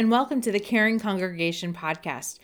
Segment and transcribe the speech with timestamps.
[0.00, 2.38] and welcome to the Caring Congregation podcast,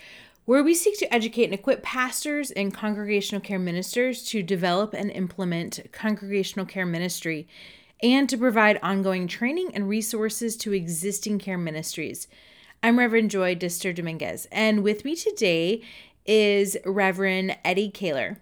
[0.44, 5.10] where we seek to educate and equip pastors and congregational care ministers to develop and
[5.10, 7.48] implement congregational care ministry
[8.02, 12.28] and to provide ongoing training and resources to existing care ministries.
[12.82, 15.80] I'm Reverend Joy Dister Dominguez, and with me today
[16.26, 18.36] is Reverend Eddie Kahler.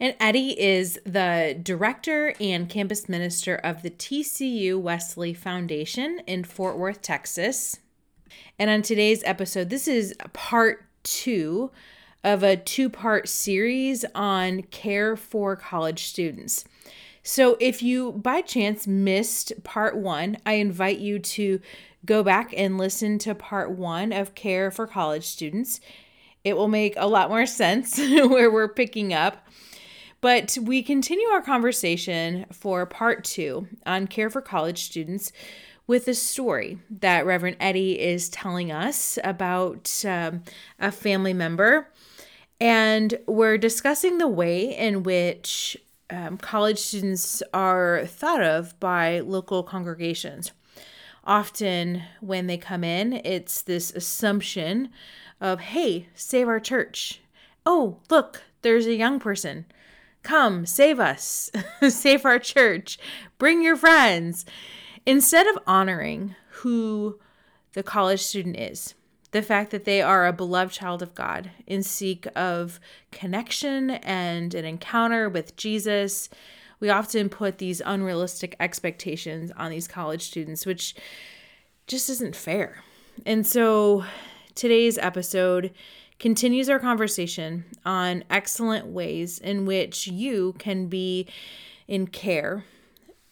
[0.00, 6.78] And Eddie is the director and campus minister of the TCU Wesley Foundation in Fort
[6.78, 7.80] Worth, Texas.
[8.58, 11.70] And on today's episode, this is part two
[12.24, 16.64] of a two part series on care for college students.
[17.22, 21.60] So, if you by chance missed part one, I invite you to
[22.04, 25.80] go back and listen to part one of Care for College Students.
[26.42, 29.46] It will make a lot more sense where we're picking up.
[30.20, 35.30] But we continue our conversation for part two on care for college students
[35.86, 40.42] with a story that Reverend Eddie is telling us about um,
[40.78, 41.88] a family member.
[42.60, 45.76] And we're discussing the way in which
[46.10, 50.52] um, college students are thought of by local congregations.
[51.24, 54.88] Often, when they come in, it's this assumption
[55.40, 57.20] of, hey, save our church.
[57.66, 59.66] Oh, look, there's a young person.
[60.22, 61.50] Come, save us,
[61.88, 62.98] save our church,
[63.38, 64.44] bring your friends.
[65.06, 67.18] Instead of honoring who
[67.72, 68.94] the college student is,
[69.30, 72.80] the fact that they are a beloved child of God in seek of
[73.10, 76.28] connection and an encounter with Jesus,
[76.80, 80.94] we often put these unrealistic expectations on these college students, which
[81.86, 82.82] just isn't fair.
[83.26, 84.04] And so
[84.54, 85.72] today's episode
[86.18, 91.26] continues our conversation on excellent ways in which you can be
[91.86, 92.64] in care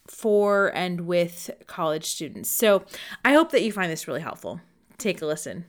[0.07, 2.49] for and with college students.
[2.49, 2.85] So
[3.25, 4.61] I hope that you find this really helpful.
[4.99, 5.65] Take a listen.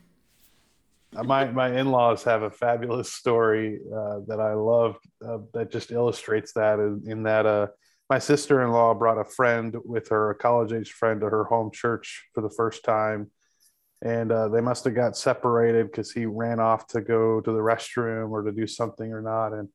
[1.16, 5.91] Uh, my my in-laws have a fabulous story uh, that I love uh, that just
[5.91, 7.67] illustrates that in, in that uh,
[8.09, 12.41] my sister-in-law brought a friend with her a college-age friend to her home church for
[12.41, 13.31] the first time
[14.02, 17.59] and uh, they must have got separated because he ran off to go to the
[17.59, 19.53] restroom or to do something or not.
[19.53, 19.69] And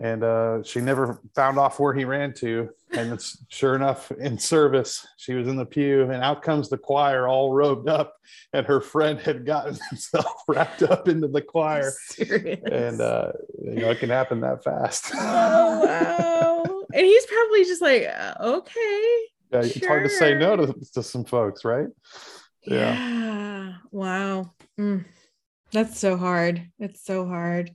[0.00, 2.68] and uh, she never found off where he ran to.
[2.92, 6.78] And it's sure enough in service she was in the pew and out comes the
[6.78, 8.14] choir all robed up
[8.52, 11.92] and her friend had gotten himself wrapped up into the choir.
[12.18, 13.32] And uh,
[13.62, 15.10] you know it can happen that fast.
[15.14, 16.84] Oh wow.
[16.94, 21.02] And he's probably just like uh, okay yeah it's hard to say no to, to
[21.02, 21.88] some folks right?
[22.64, 23.47] Yeah, yeah.
[23.90, 24.52] Wow.
[24.78, 25.04] Mm.
[25.72, 26.70] that's so hard.
[26.78, 27.74] It's so hard.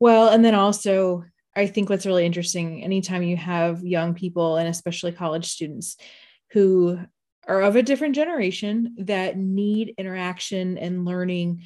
[0.00, 4.68] Well and then also i think what's really interesting anytime you have young people and
[4.68, 5.96] especially college students
[6.52, 6.98] who
[7.46, 11.62] are of a different generation that need interaction and learning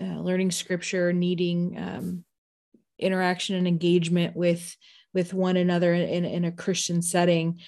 [0.00, 2.24] uh, learning scripture needing um,
[2.98, 4.76] interaction and engagement with
[5.14, 7.60] with one another in, in a christian setting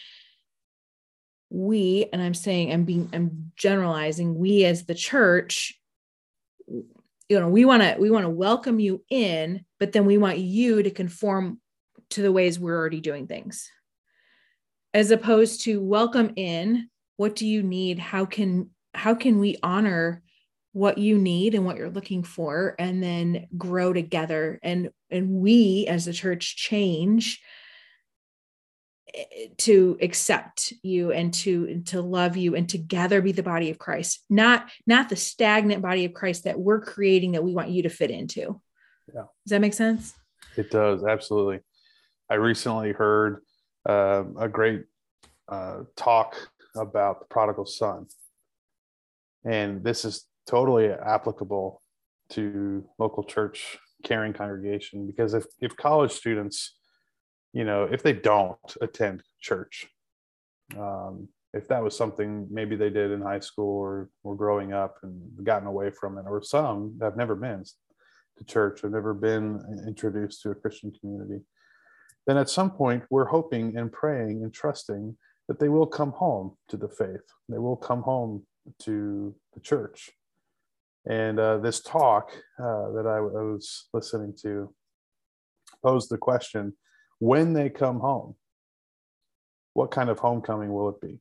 [1.50, 5.74] we and i'm saying i'm being i'm generalizing we as the church
[6.66, 10.38] you know we want to we want to welcome you in but then we want
[10.38, 11.58] you to conform
[12.10, 13.70] to the ways we're already doing things.
[14.92, 17.98] As opposed to welcome in what do you need?
[17.98, 20.22] How can how can we honor
[20.72, 24.58] what you need and what you're looking for and then grow together?
[24.62, 27.40] And and we as the church change
[29.58, 34.24] to accept you and to to love you and together be the body of Christ
[34.28, 37.88] not not the stagnant body of Christ that we're creating that we want you to
[37.88, 38.60] fit into.
[39.14, 39.22] Yeah.
[39.44, 40.14] Does that make sense?
[40.56, 41.04] It does.
[41.04, 41.60] Absolutely.
[42.28, 43.42] I recently heard
[43.88, 44.84] uh, a great
[45.48, 46.36] uh, talk
[46.76, 48.06] about the prodigal son.
[49.44, 51.82] And this is totally applicable
[52.30, 56.76] to local church caring congregation because if if college students
[57.52, 59.88] you know, if they don't attend church,
[60.78, 64.98] um, if that was something maybe they did in high school or, or growing up
[65.02, 67.64] and gotten away from it, or some have never been
[68.38, 71.40] to church or never been introduced to a Christian community,
[72.26, 75.16] then at some point we're hoping and praying and trusting
[75.48, 77.26] that they will come home to the faith.
[77.48, 78.46] They will come home
[78.80, 80.10] to the church.
[81.06, 84.72] And uh, this talk uh, that I, I was listening to
[85.82, 86.74] posed the question
[87.20, 88.34] when they come home,
[89.74, 91.20] what kind of homecoming will it be?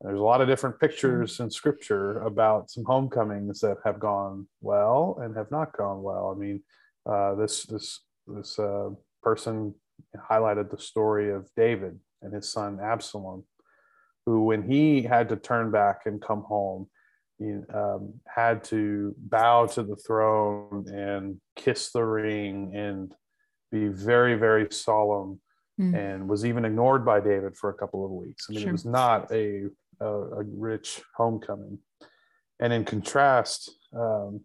[0.00, 5.18] There's a lot of different pictures in scripture about some homecomings that have gone well
[5.22, 6.34] and have not gone well.
[6.34, 6.62] I mean,
[7.06, 8.90] uh, this this this uh,
[9.22, 9.74] person
[10.30, 13.44] highlighted the story of David and his son Absalom,
[14.26, 16.88] who, when he had to turn back and come home,
[17.38, 23.12] he um, had to bow to the throne and kiss the ring and
[23.74, 25.40] be very, very solemn
[25.80, 25.94] mm.
[25.94, 28.46] and was even ignored by David for a couple of weeks.
[28.48, 28.68] I mean, sure.
[28.68, 29.64] it was not a,
[30.00, 31.78] a, a, rich homecoming.
[32.60, 34.40] And in contrast, um,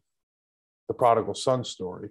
[0.88, 2.10] the prodigal son story,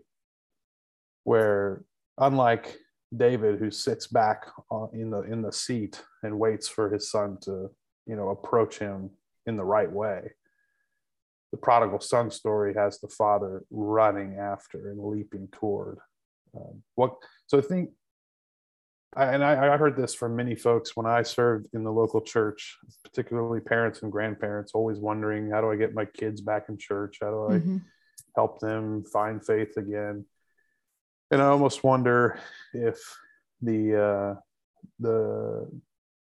[1.25, 1.83] where
[2.19, 2.79] unlike
[3.15, 4.47] David, who sits back
[4.93, 7.71] in the in the seat and waits for his son to,
[8.07, 9.11] you know, approach him
[9.47, 10.31] in the right way,
[11.51, 15.99] the prodigal son story has the father running after and leaping toward.
[16.55, 17.15] Um, what
[17.47, 17.91] so I think,
[19.17, 22.77] and I, I heard this from many folks when I served in the local church,
[23.05, 27.19] particularly parents and grandparents, always wondering how do I get my kids back in church?
[27.21, 27.79] How do I mm-hmm.
[28.37, 30.25] help them find faith again?
[31.31, 32.39] And I almost wonder
[32.73, 32.99] if
[33.61, 34.41] the uh,
[35.01, 35.69] the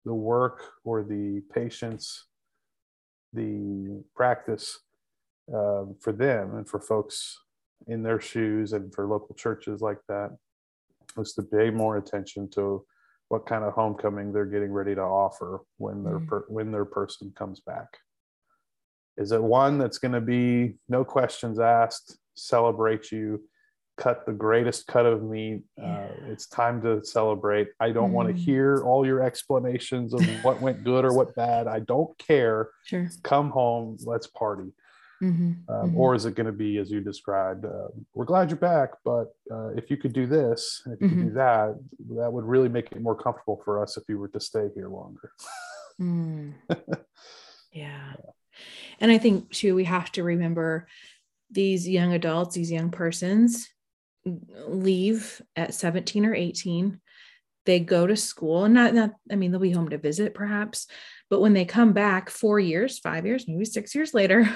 [0.05, 2.25] the work or the patience,
[3.33, 4.79] the practice
[5.53, 7.39] uh, for them and for folks
[7.87, 10.37] in their shoes and for local churches like that
[11.17, 12.85] was to pay more attention to
[13.29, 16.29] what kind of homecoming they're getting ready to offer when their mm.
[16.29, 17.89] per, when their person comes back.
[19.17, 23.43] Is it one that's going to be no questions asked, celebrate you,
[23.97, 25.63] cut the greatest cut of meat.
[25.83, 27.69] Uh, it's time to celebrate.
[27.81, 28.15] I don't mm.
[28.15, 31.67] want to hear all your explanations of what went good or what bad.
[31.67, 32.71] I don't care.
[32.85, 33.09] Sure.
[33.23, 33.97] Come home.
[34.05, 34.71] Let's party.
[35.23, 35.73] Mm-hmm.
[35.73, 35.99] Um, mm-hmm.
[35.99, 37.65] Or is it going to be as you described?
[37.65, 41.09] Uh, we're glad you're back, but uh, if you could do this, if you mm-hmm.
[41.09, 42.09] could do mm-hmm.
[42.09, 44.69] that, that would really make it more comfortable for us if you were to stay
[44.75, 45.33] here longer.
[46.01, 46.53] mm.
[47.73, 48.15] yeah.
[49.01, 50.87] And I think too, we have to remember
[51.51, 53.69] these young adults, these young persons
[54.67, 57.01] leave at 17 or 18
[57.65, 60.89] they go to school and not, not i mean they'll be home to visit perhaps
[61.31, 64.49] but when they come back four years five years maybe six years later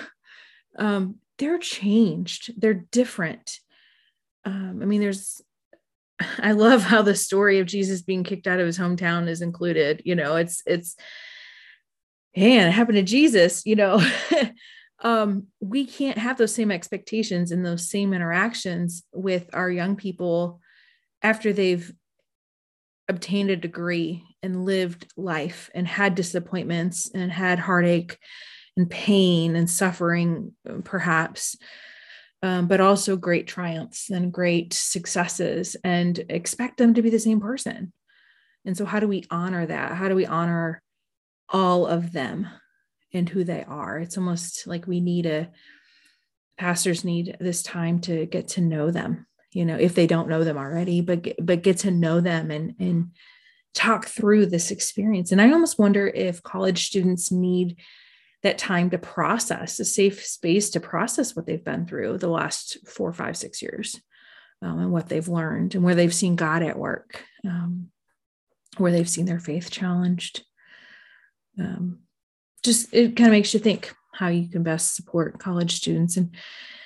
[0.76, 2.52] um, they're changed.
[2.60, 3.60] They're different.
[4.44, 5.42] Um, i mean there's
[6.38, 10.00] i love how the story of jesus being kicked out of his hometown is included
[10.06, 10.96] you know it's it's
[12.34, 14.02] man it happened to jesus you know.
[15.02, 20.60] Um, we can't have those same expectations and those same interactions with our young people
[21.22, 21.90] after they've
[23.08, 28.18] obtained a degree and lived life and had disappointments and had heartache
[28.80, 30.52] and pain and suffering,
[30.84, 31.56] perhaps,
[32.42, 37.40] um, but also great triumphs and great successes, and expect them to be the same
[37.40, 37.92] person.
[38.64, 39.92] And so, how do we honor that?
[39.92, 40.82] How do we honor
[41.48, 42.48] all of them
[43.12, 43.98] and who they are?
[43.98, 45.50] It's almost like we need a
[46.58, 50.44] pastors need this time to get to know them you know if they don't know
[50.44, 53.10] them already but but get to know them and and
[53.72, 57.78] talk through this experience and i almost wonder if college students need
[58.42, 62.78] that time to process a safe space to process what they've been through the last
[62.88, 64.00] four five six years
[64.62, 67.90] um, and what they've learned and where they've seen god at work um,
[68.78, 70.44] where they've seen their faith challenged.
[71.58, 72.00] Um,
[72.62, 76.16] just it kind of makes you think how you can best support college students.
[76.16, 76.34] And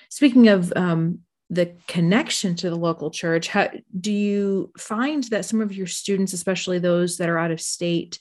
[0.09, 3.69] speaking of um, the connection to the local church how
[4.01, 8.19] do you find that some of your students especially those that are out of state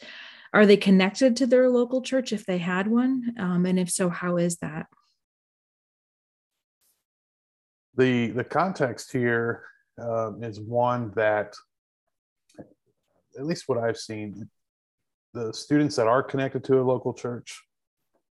[0.54, 4.10] are they connected to their local church if they had one um, and if so
[4.10, 4.88] how is that
[7.96, 9.64] the the context here
[10.02, 11.54] um, is one that
[13.38, 14.50] at least what i've seen
[15.34, 17.64] the students that are connected to a local church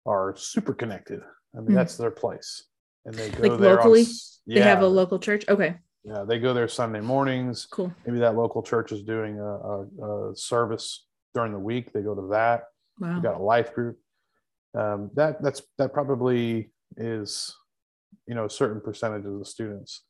[0.05, 1.21] are super connected
[1.55, 1.75] i mean mm-hmm.
[1.75, 2.63] that's their place
[3.05, 4.01] and they go like there locally.
[4.01, 4.07] On,
[4.45, 5.45] yeah, they have a local church.
[5.49, 5.75] Okay.
[6.03, 7.67] Yeah, they go there Sunday mornings.
[7.69, 7.93] Cool.
[8.05, 11.91] Maybe that local church is doing a, a, a service during the week.
[11.93, 12.63] They go to that.
[13.00, 13.15] Wow.
[13.15, 13.98] You got a life group.
[14.77, 17.55] Um, that that's that probably is,
[18.27, 20.03] you know, a certain percentage of the students,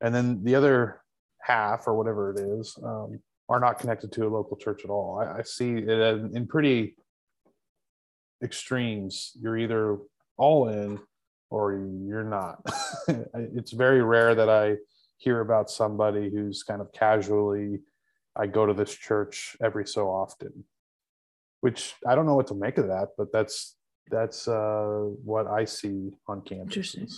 [0.00, 1.02] and then the other
[1.40, 5.20] half or whatever it is um, are not connected to a local church at all.
[5.20, 6.96] I, I see it in pretty
[8.42, 9.32] extremes.
[9.40, 9.98] You're either
[10.36, 10.98] all in
[11.50, 12.60] or you're not.
[13.34, 14.76] it's very rare that I
[15.18, 17.80] hear about somebody who's kind of casually,
[18.38, 20.64] I go to this church every so often,
[21.60, 23.76] which I don't know what to make of that, but that's
[24.10, 27.14] that's uh, what I see on campuses.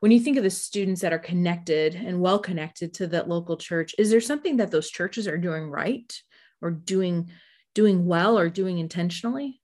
[0.00, 3.56] When you think of the students that are connected and well connected to that local
[3.56, 6.12] church, is there something that those churches are doing right
[6.60, 7.30] or doing
[7.74, 9.60] doing well or doing intentionally?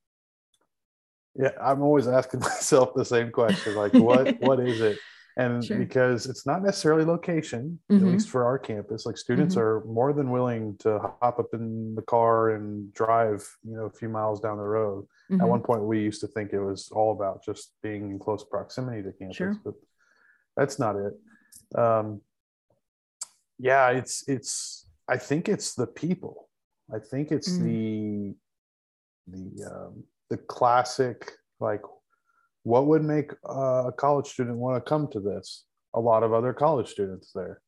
[1.34, 4.98] Yeah, I'm always asking myself the same question, like what what is it?
[5.38, 5.78] And sure.
[5.78, 8.04] because it's not necessarily location, mm-hmm.
[8.04, 9.62] at least for our campus, like students mm-hmm.
[9.62, 13.90] are more than willing to hop up in the car and drive, you know, a
[13.90, 15.07] few miles down the road.
[15.30, 15.49] At Mhm.
[15.49, 19.00] one point, we used to think it was all about just being in close proximity
[19.04, 19.61] to campus, Sure.
[19.64, 19.75] but
[20.57, 21.14] that's not it.
[21.76, 22.21] Um,
[23.59, 24.87] yeah, it's it's.
[25.07, 26.49] I think it's the people.
[26.92, 27.62] I think it's Mm.
[27.62, 28.37] the
[29.28, 31.83] the um, the classic like
[32.64, 36.52] what would make a college student want to come to this a lot of other
[36.52, 37.60] college students there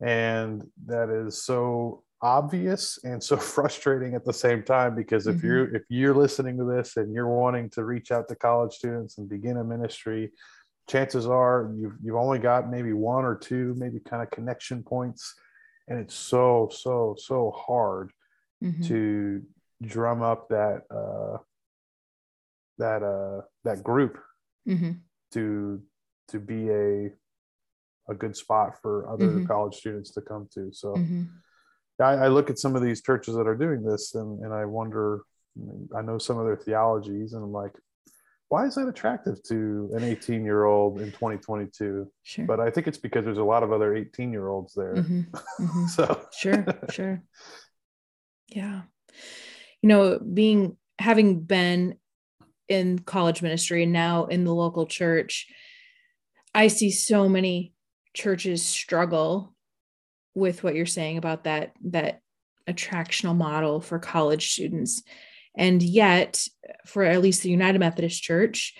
[0.00, 5.42] and that is so obvious and so frustrating at the same time because if Mhm.
[5.44, 9.18] you're if you're listening to this and you're wanting to reach out to college students
[9.18, 10.32] and begin a ministry
[10.88, 15.34] chances are you've you've only got maybe one or two maybe kind of connection points
[15.88, 18.12] and it's so so so hard
[18.62, 18.84] Mhm.
[18.86, 19.42] to
[19.82, 21.38] drum up that uh
[22.78, 24.18] that uh that group
[24.66, 25.00] Mhm.
[25.32, 25.82] to
[26.28, 27.10] to be a
[28.08, 29.46] a good spot for other Mhm.
[29.46, 31.28] college students to come to so Mhm.
[32.00, 34.64] I, I look at some of these churches that are doing this and, and i
[34.64, 35.22] wonder
[35.96, 37.74] i know some of their theologies and i'm like
[38.48, 42.44] why is that attractive to an 18 year old in 2022 Sure.
[42.46, 45.26] but i think it's because there's a lot of other 18 year olds there Mhm.
[45.60, 45.88] Mhm.
[45.88, 47.22] so sure sure
[48.48, 48.82] yeah
[49.80, 51.96] you know being having been
[52.72, 55.46] in college ministry and now in the local church
[56.54, 57.72] i see so many
[58.14, 59.54] churches struggle
[60.34, 62.20] with what you're saying about that that
[62.68, 65.02] attractional model for college students.
[65.56, 66.46] And yet
[66.86, 68.74] for at least the united methodist church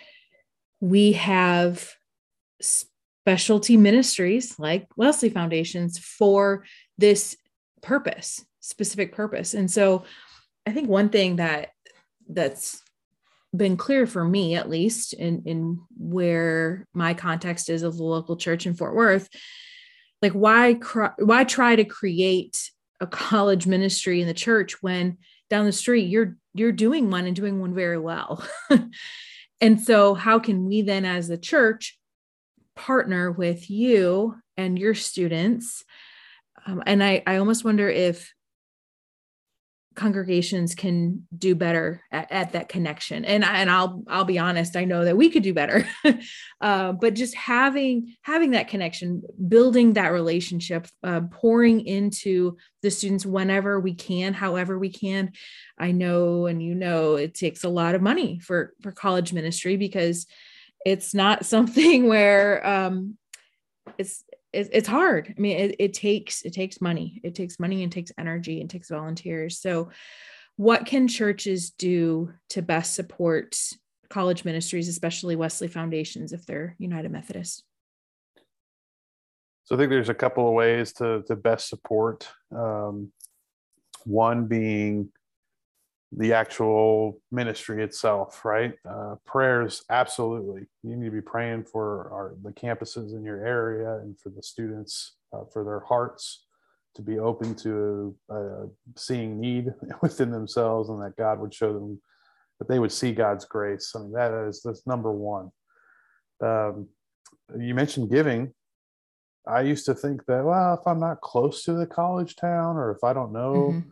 [0.80, 1.92] we have
[2.60, 6.64] specialty ministries like wesley foundations for
[6.98, 7.36] this
[7.82, 9.54] purpose specific purpose.
[9.54, 10.04] And so
[10.66, 11.70] i think one thing that
[12.28, 12.80] that's
[13.54, 18.36] been clear for me at least in in where my context is of the local
[18.36, 19.28] church in fort worth
[20.22, 25.18] like why cry, why try to create a college ministry in the church when
[25.50, 28.42] down the street you're you're doing one and doing one very well?
[29.62, 31.96] And so how can we then as a church
[32.74, 35.84] partner with you and your students?
[36.66, 38.34] Um, and I, I almost wonder if
[39.94, 43.24] congregations can do better at, at that connection.
[43.24, 45.86] And I, and I'll I'll be honest I know that we could do better.
[46.60, 53.26] Uh, but just having having that connection building that relationship uh, pouring into the students
[53.26, 55.32] whenever we can however we can.
[55.76, 59.76] I know and you know it takes a lot of money for for college ministry
[59.76, 60.26] because
[60.86, 63.18] it's not something where um,
[63.98, 65.34] it's it, it's hard.
[65.36, 67.20] I mean, it, it takes it takes money.
[67.24, 69.58] It takes money and takes energy and takes volunteers.
[69.58, 69.90] So,
[70.56, 73.58] what can churches do to best support
[74.10, 77.64] college ministries, especially Wesley foundations, if they're United Methodist?
[79.64, 82.28] So I think there's a couple of ways to to best support.
[82.54, 83.12] Um,
[84.04, 85.10] one being
[86.14, 88.74] the actual ministry itself, right?
[88.88, 90.66] Uh, prayers, absolutely.
[90.82, 94.42] You need to be praying for our, the campuses in your area and for the
[94.42, 96.44] students, uh, for their hearts
[96.96, 98.66] to be open to uh,
[98.96, 102.00] seeing need within themselves, and that God would show them
[102.58, 103.92] that they would see God's grace.
[103.96, 105.50] I mean, that is that's number one.
[106.42, 106.88] Um,
[107.58, 108.52] you mentioned giving.
[109.48, 112.92] I used to think that, well, if I'm not close to the college town or
[112.92, 113.84] if I don't know, Mhm.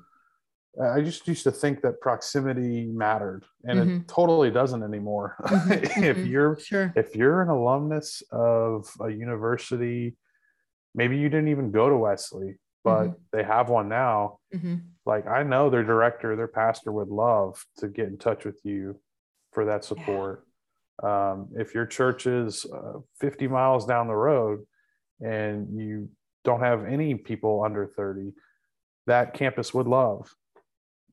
[0.80, 4.00] I just used to think that proximity mattered and Mhm.
[4.02, 5.36] it totally doesn't anymore.
[5.50, 6.30] Mhm, if mhm.
[6.30, 6.92] you're Sure.
[6.96, 10.16] if you're an alumnus of a university,
[10.94, 13.16] maybe you didn't even go to Wesley, but Mhm.
[13.32, 14.38] they have one now.
[14.52, 18.60] hmm Like I know their director, their pastor would love to get in touch with
[18.64, 19.00] you
[19.52, 20.46] for that support.
[21.02, 24.66] Um, if your church is uh, 50 miles down the road
[25.20, 26.10] and you
[26.44, 28.32] don't have any people under 30,
[29.06, 30.34] that campus would love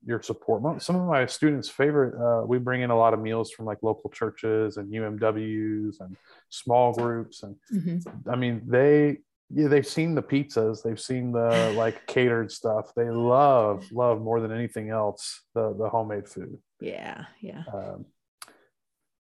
[0.07, 0.81] your support.
[0.81, 3.79] Some of my students' favorite, uh, we bring in a lot of meals from like
[3.83, 6.15] local churches and UMWs and
[6.49, 7.43] small groups.
[7.43, 7.97] And hmm
[8.31, 9.17] I mean, they,
[9.53, 12.93] yeah, they've seen the pizzas, they've seen the like catered stuff.
[12.95, 16.57] They love, love more than anything else the the homemade food.
[16.79, 17.25] Yeah.
[17.41, 17.63] Yeah.
[17.73, 18.05] Um,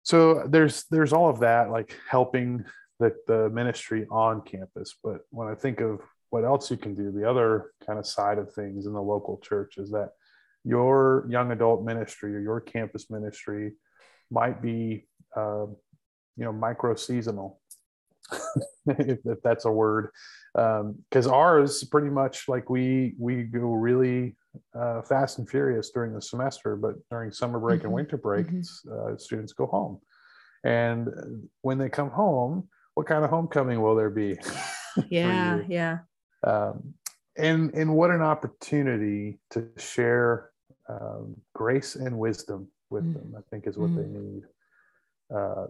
[0.04, 2.64] so there's there's all of that like helping
[3.00, 7.12] the, the ministry on campus but when i think of what else you can do
[7.12, 10.12] the other kind of side of things in the local church is that
[10.66, 13.74] your young adult ministry or your campus ministry
[14.32, 15.66] might be uh,
[16.38, 17.60] you know micro seasonal
[18.88, 20.10] if, if that's a word
[20.54, 24.36] because ours pretty much like we we go really
[24.74, 28.48] uh, fast and furious during the semester, but during summer break Mhm, and winter break,
[28.48, 28.66] mhm.
[28.92, 30.00] uh, students go home.
[30.64, 31.10] And
[31.62, 34.38] when they come home, what kind of homecoming will there be?
[35.10, 35.62] Yeah.
[35.68, 35.98] Yeah.
[36.48, 36.94] Um,
[37.36, 40.52] and and what an opportunity to share
[40.90, 43.14] um, grace and wisdom with mm.
[43.14, 43.98] them i think is what mm.
[43.98, 44.44] they need
[45.36, 45.68] uh,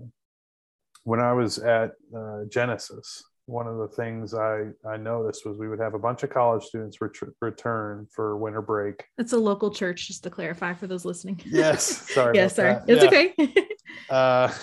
[1.03, 5.67] when i was at uh, genesis one of the things I, I noticed was we
[5.67, 9.05] would have a bunch of college students ret- return for winter break.
[9.17, 11.39] It's a local church, just to clarify for those listening.
[11.45, 12.35] Yes, sorry.
[12.35, 12.73] yes, sorry.
[12.73, 12.83] That.
[12.87, 13.45] It's yeah.
[13.45, 13.67] okay.
[14.09, 14.53] uh,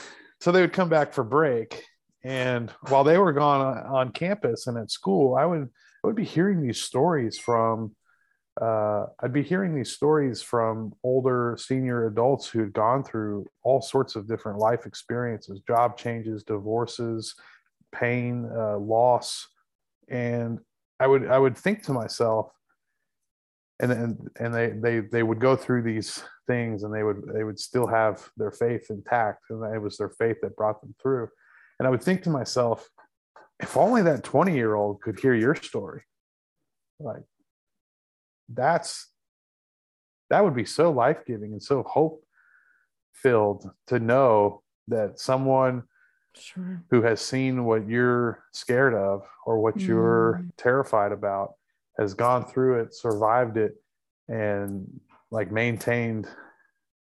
[0.41, 1.85] so they would come back for break,
[2.25, 5.69] and while they were gone on, on campus and at school, I would
[6.03, 7.95] I would be hearing these stories from.
[8.61, 13.81] Uh, I'd be hearing these stories from older senior adults who had gone through all
[13.81, 17.35] sorts of different life experiences, job changes, divorces,
[17.95, 19.49] pain, uh, loss,
[20.09, 20.59] and
[21.01, 22.53] I would I would think to myself,
[23.81, 27.45] and and and they they they would go through these things, and they would they
[27.45, 31.29] would still have their faith intact, and it was their faith that brought them through.
[31.79, 32.89] And I would think to myself,
[33.61, 36.03] if only that twenty year old could hear your story,
[37.01, 37.23] like
[38.55, 39.09] that's
[40.31, 42.25] that would be so life giving and so hope
[43.13, 45.83] filled to know that someone
[46.35, 46.83] sure.
[46.91, 49.87] who has seen what you're scared of or what mm.
[49.87, 51.55] you're terrified about
[51.99, 53.75] has gone through it survived it
[54.29, 54.89] and
[55.31, 56.27] like maintained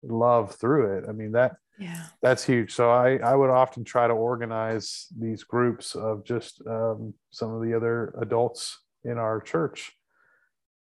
[0.04, 4.08] love through it i mean that yeah that's huge so i i would often try
[4.08, 9.92] to organize these groups of just um, some of the other adults in our church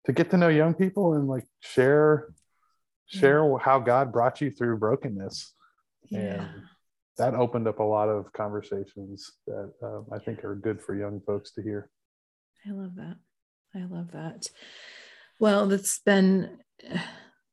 [0.05, 2.33] to get to know young people and like share
[3.05, 3.57] share yeah.
[3.61, 5.53] how god brought you through brokenness
[6.09, 6.19] yeah.
[6.19, 6.49] and
[7.17, 11.21] that opened up a lot of conversations that um, I think are good for young
[11.21, 11.89] folks to hear.
[12.67, 13.17] I love that.
[13.75, 14.47] I love that.
[15.39, 16.57] Well, that's been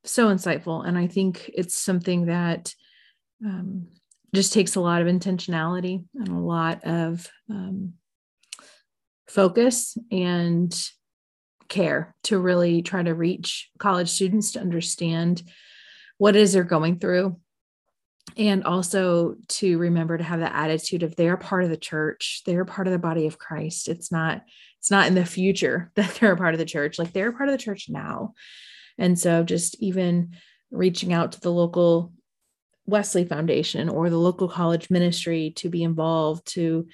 [0.04, 0.86] so insightful.
[0.86, 2.74] And I think it's something that
[3.44, 3.88] um,
[4.34, 7.94] just takes a lot of intentionality and a lot of um,
[9.28, 10.74] focus and
[11.68, 15.42] care to really try to reach college students to understand
[16.18, 17.38] what it is they're going through.
[18.36, 22.66] And also to remember to have the attitude of they're part of the church they're
[22.66, 23.88] part of the body of christ.
[23.88, 24.42] It's not
[24.80, 26.98] it's not in the future that they're a part of the church.
[26.98, 28.34] Like they're part of the church now.
[28.98, 30.36] And so just even
[30.70, 32.12] reaching out to the local
[32.86, 36.88] wesley foundation or the local college ministry to be involved to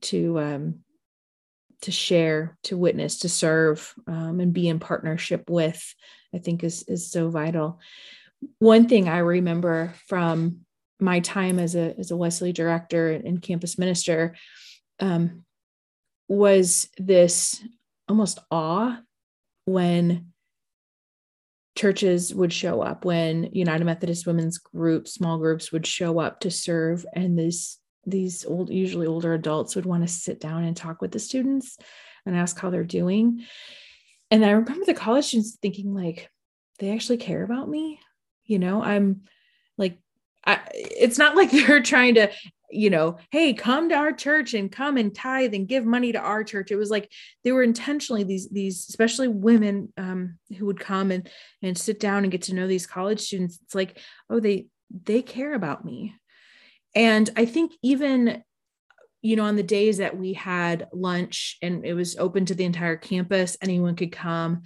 [0.00, 0.74] to um
[1.82, 5.94] to share to witness to serve um, and be in partnership with
[6.34, 7.80] i think is is so vital.
[8.58, 10.60] One thing i remember from
[11.00, 14.36] my time as a as a Wesley director and campus minister
[15.00, 15.44] um,
[16.28, 17.62] was this
[18.08, 19.00] almost awe
[19.64, 20.26] when
[21.76, 26.50] churches would show up when united methodist women's groups small groups would show up to
[26.50, 31.00] serve and these these old usually older adults would want to sit down and talk
[31.00, 31.78] with the students
[32.26, 33.44] and ask how they're doing.
[34.30, 36.30] And i remember the college students thinking like
[36.78, 38.00] they actually care about me?
[38.44, 39.22] You know i'm
[39.78, 39.98] like
[40.44, 42.30] I, it's not like they're trying to
[42.72, 46.20] you know hey come to our church and come and tithe and give money to
[46.20, 46.70] our church.
[46.70, 47.10] It was like
[47.42, 51.28] they were intentionally these these especially women um, who would come and
[51.62, 53.58] and sit down and get to know these college students.
[53.64, 54.66] It's like oh they
[55.04, 56.14] they care about me
[56.94, 58.42] and i think even
[59.22, 62.64] you know on the days that we had lunch and it was open to the
[62.64, 64.62] entire campus anyone could come.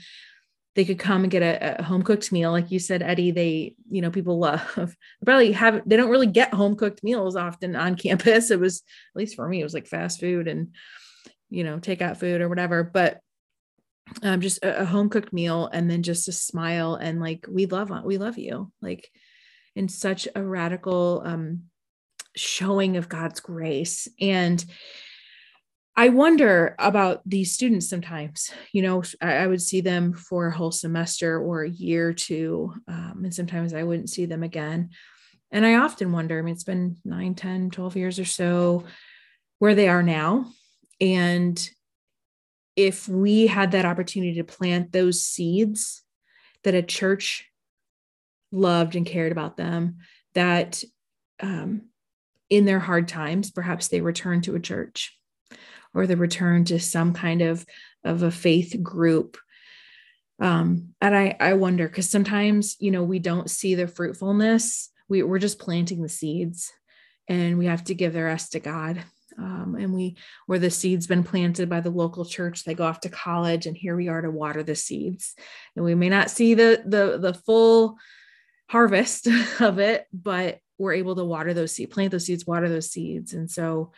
[0.77, 2.51] They could come and get a, a home cooked meal.
[2.51, 6.55] Like you said eddie they you know people love probably have they don't really get
[6.55, 8.51] home cooked meals often on campus.
[8.51, 8.83] It was
[9.15, 10.75] at least for me it was like fast food and
[11.51, 12.85] you know take out food or whatever.
[12.85, 13.21] But
[14.23, 17.67] um, just a, a home cooked meal and then just a smile and like we
[17.67, 18.73] love we love you.
[18.81, 19.09] Like
[19.75, 21.65] in such a radical um
[22.37, 24.65] showing of god's grace and
[25.97, 28.51] I wonder about these students sometimes.
[28.73, 32.13] You know, I, I, would see them for a whole semester or a year or
[32.13, 34.91] two, um, and sometimes I wouldn't see them again.
[35.53, 38.85] And I often wonder, I mean, it's been 9, 10, 12 years or so
[39.61, 40.47] where they are now.
[41.01, 41.71] And
[42.75, 46.03] if we had that opportunity to plant those seeds
[46.65, 47.49] that a church
[48.51, 49.99] loved and cared about them,
[50.35, 50.83] that
[51.41, 51.83] um,
[52.55, 55.19] in their hard times, perhaps they return to a church
[55.93, 57.67] or the return to some kind of
[58.05, 59.37] of a faith group.
[60.41, 64.91] Um and i i wonder because sometimes you know we don't see the fruitfulness.
[65.09, 66.73] We, we're just planting the seeds
[67.29, 69.03] and we have to give the rest to god.
[69.37, 73.01] Um, and we where the seeds been planted by the local church they go off
[73.01, 75.35] to college and here we are to water the seeds.
[75.75, 77.97] And we may not see the the the full
[78.69, 79.27] harvest
[79.61, 83.33] of it but we're able to water those seeds plant those seeds water those seeds.
[83.33, 83.93] And so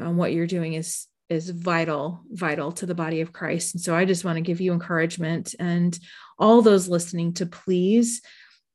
[0.00, 3.74] um, what you're doing is is vital vital to the body of christ.
[3.74, 5.98] And so i just want to give you encouragement and
[6.38, 8.20] all those listening to please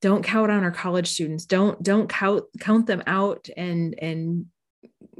[0.01, 1.45] don't count on our college students.
[1.45, 4.45] Don't don't count count them out and and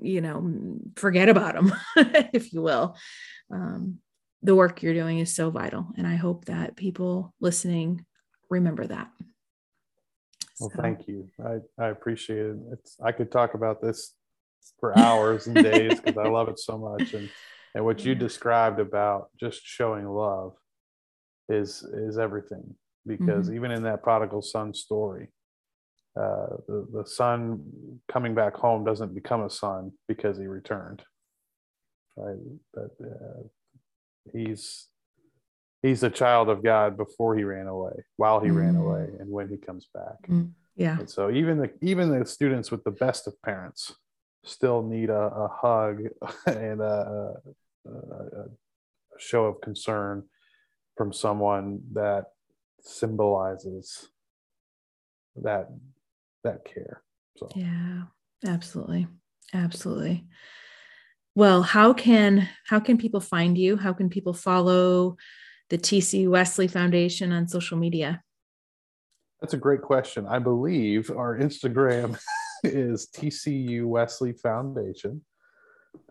[0.01, 1.73] you know forget about them
[2.33, 2.95] if you will.
[3.51, 3.99] Um,
[4.43, 5.87] the work you're doing is so vital.
[5.97, 8.05] And i hope that people listening
[8.49, 9.09] remember that
[10.59, 10.81] well so.
[10.81, 14.13] thank you i i appreciate it it's i could talk about this
[14.79, 17.29] for hours and days because i love it so much and
[17.75, 20.53] and what you described about just showing love
[21.49, 23.55] is is everything because mm-hmm.
[23.55, 25.27] even in that prodigal son story
[26.19, 27.61] uh, the, the son
[28.11, 31.03] coming back home doesn't become a son because he returned
[32.17, 32.37] right
[32.73, 33.43] but uh,
[34.33, 34.87] he's
[35.81, 38.57] he's a child of god before he ran away while he mm-hmm.
[38.57, 40.21] ran away and when he comes back.
[40.23, 40.47] Mm-hmm.
[40.75, 40.99] yeah.
[40.99, 43.95] And so even the even the students with the best of parents
[44.43, 45.99] still need a, a hug
[46.47, 47.33] and a,
[47.85, 48.45] a, a
[49.17, 50.23] show of concern
[50.95, 52.25] from someone that
[52.81, 54.09] symbolizes
[55.35, 55.69] that
[56.43, 57.03] that care.
[57.37, 57.49] So.
[57.55, 58.03] Yeah
[58.45, 59.07] absolutely.
[59.53, 60.25] Absolutely.
[61.35, 63.77] Well how can how can people find you?
[63.77, 65.17] How can people follow
[65.69, 68.21] the tc wesley foundation on social media
[69.41, 72.17] that's a great question i believe our instagram
[72.63, 75.21] is tcu wesley foundation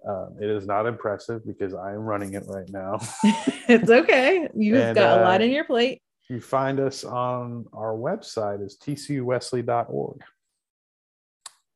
[0.06, 2.98] um, it is not impressive because I am running it right now.
[3.68, 4.48] it's okay.
[4.54, 6.00] You've and, got a lot uh, in your plate.
[6.28, 10.20] You find us on our website is tcuwesley.org.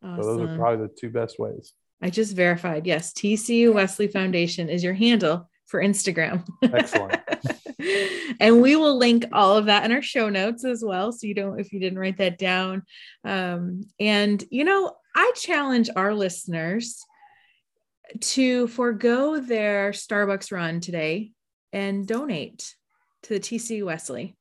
[0.02, 0.22] Awesome.
[0.22, 1.72] So those are probably the two best ways.
[2.02, 2.86] I just verified.
[2.86, 6.46] Yes, TCU Wesley Foundation is your handle for Instagram.
[6.62, 7.20] Excellent.
[8.40, 11.12] and we will link all of that in our show notes as well.
[11.12, 12.82] So you don't, if you didn't write that down.
[13.24, 17.04] Um, and, you know, I challenge our listeners
[18.20, 21.32] to forego their Starbucks run today
[21.72, 22.74] and donate
[23.22, 24.36] to the TC Wesley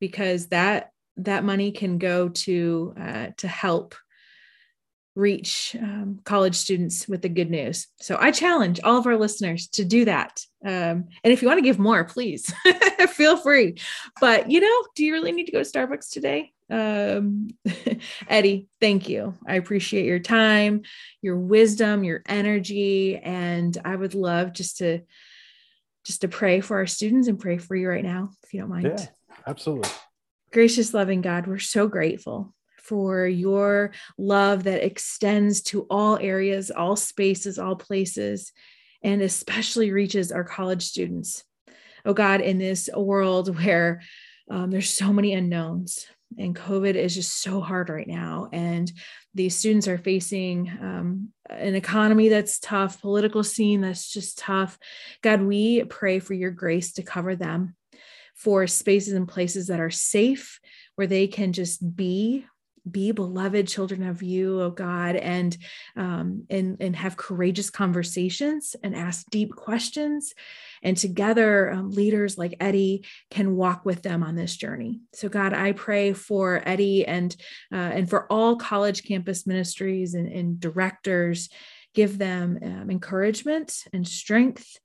[0.00, 3.94] because that that money can go to uh, to help
[5.14, 7.86] reach um, college students with the good news.
[8.00, 10.44] So I challenge all of our listeners to do that.
[10.64, 12.52] Um, and if you want to give more, please
[13.10, 13.76] feel free.
[14.20, 16.52] But you know, do you really need to go to Starbucks today?
[16.70, 17.48] Um,
[18.28, 19.34] Eddie, thank you.
[19.46, 20.82] I appreciate your time,
[21.20, 25.00] your wisdom, your energy, and I would love just to
[26.04, 28.70] just to pray for our students and pray for you right now, if you don't
[28.70, 28.86] mind.
[28.86, 29.06] Yeah,
[29.46, 29.88] absolutely.
[30.52, 36.96] Gracious, loving God, we're so grateful for your love that extends to all areas, all
[36.96, 38.52] spaces, all places,
[39.02, 41.44] and especially reaches our college students.
[42.04, 44.02] Oh God, in this world where
[44.50, 46.06] um, there's so many unknowns,
[46.38, 48.48] and COVID is just so hard right now.
[48.52, 48.90] And
[49.34, 54.78] these students are facing um, an economy that's tough, political scene that's just tough.
[55.22, 57.76] God, we pray for your grace to cover them
[58.34, 60.58] for spaces and places that are safe
[60.96, 62.44] where they can just be
[62.90, 65.56] be beloved children of you oh god and
[65.96, 70.34] um, and and have courageous conversations and ask deep questions.
[70.82, 75.00] And together um, leaders like eddie can walk with them on this journey.
[75.12, 77.34] So god i pray for eddie and
[77.72, 81.48] uh, and for all college campus ministries and, and directors.
[81.94, 84.78] Give them um, encouragement and strength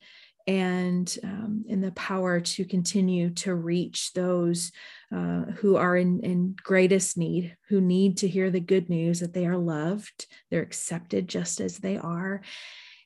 [0.47, 4.71] and um, in the power to continue to reach those
[5.13, 9.33] uh, who are in, in greatest need, who need to hear the good news that
[9.33, 12.41] they are loved, they're accepted just as they are,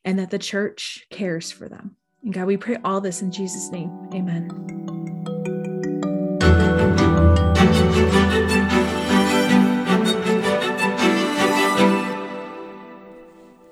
[0.06, 1.96] and that the church cares for them.
[2.24, 4.10] And God, we pray all this in Jesus' name.
[4.14, 5.51] Amen.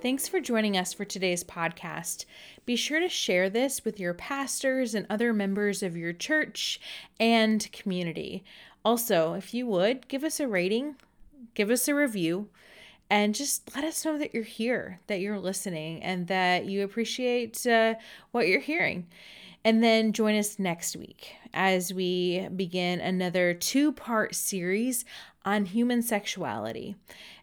[0.02, 2.24] Thanks for joining us for today's podcast.
[2.66, 6.80] Be sure to share this with your pastors and other members of your church
[7.20, 8.46] and community.
[8.86, 10.96] Also, if you would, give us a rating,
[11.54, 12.48] give us a review,
[13.10, 17.68] and just let us know that you're here, that you're listening, and that you appreciate
[17.68, 17.96] uh,
[18.32, 19.06] what you're hearing.
[19.66, 25.04] And then join us next week as we begin another two part series
[25.44, 26.96] on human sexuality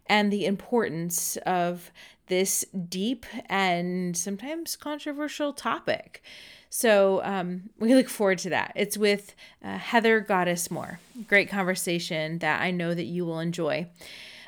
[0.09, 1.91] and the importance of
[2.27, 6.23] this deep and sometimes controversial topic.
[6.69, 8.73] So um, we look forward to that.
[8.75, 9.35] It's with
[9.65, 11.01] uh, Heather Goddess Moore.
[11.27, 13.87] Great conversation that I know that you will enjoy.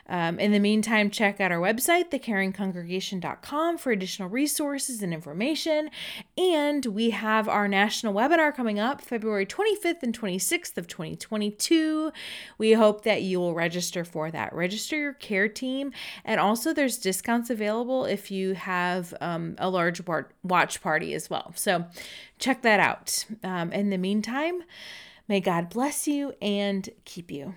[0.08, 5.90] Um, in the meantime, check out our website, thecaringcongregation.com, for additional resources and information.
[6.36, 12.12] And we have our national webinar coming up February 25th and 26th of 2022.
[12.56, 14.54] We hope that you will register for that.
[14.54, 15.92] Register your care team.
[16.24, 20.00] And also, there's discounts available if you have um, a large
[20.42, 21.52] watch party as well.
[21.54, 21.84] So
[22.38, 23.24] check that out.
[23.44, 24.62] Um, in the meantime,
[25.28, 27.54] may God bless you and keep you.